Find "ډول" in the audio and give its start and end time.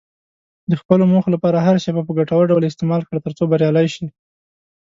2.51-2.63